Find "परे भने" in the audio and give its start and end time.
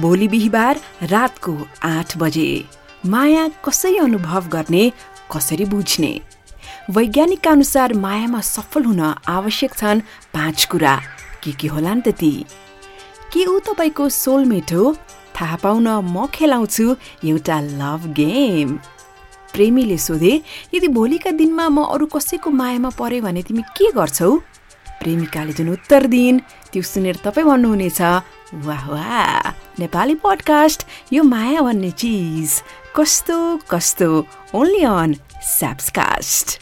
22.98-23.42